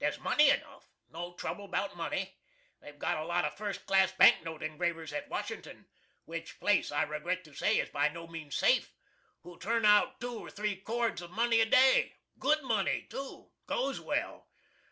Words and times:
There's 0.00 0.18
money 0.18 0.50
enough. 0.50 0.88
No 1.08 1.34
trouble 1.34 1.66
about 1.66 1.96
MONEY. 1.96 2.36
They've 2.80 2.98
got 2.98 3.16
a 3.18 3.24
lot 3.24 3.44
of 3.44 3.54
first 3.56 3.86
class 3.86 4.10
bank 4.10 4.42
note 4.44 4.60
engravers 4.60 5.12
at 5.12 5.28
Washington 5.28 5.86
(which 6.24 6.58
place, 6.58 6.90
I 6.90 7.04
regret 7.04 7.44
to 7.44 7.54
say, 7.54 7.78
is 7.78 7.88
by 7.88 8.08
no 8.08 8.26
means 8.26 8.56
safe) 8.56 8.92
who 9.42 9.56
turn 9.60 9.84
out 9.84 10.20
two 10.20 10.34
or 10.36 10.50
three 10.50 10.74
cords 10.74 11.22
of 11.22 11.30
money 11.30 11.60
a 11.60 11.66
day 11.66 12.12
good 12.40 12.64
money, 12.64 13.06
too. 13.08 13.52
Goes 13.68 14.00
well. 14.00 14.48